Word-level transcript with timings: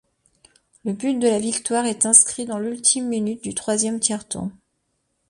Le 0.83 0.93
but 0.93 1.13
de 1.19 1.27
la 1.27 1.37
victoire 1.37 1.85
est 1.85 2.07
inscrit 2.07 2.47
dans 2.47 2.57
l'ultime 2.57 3.07
minute 3.07 3.43
du 3.43 3.53
troisième 3.53 3.99
tiers-temps. 3.99 4.49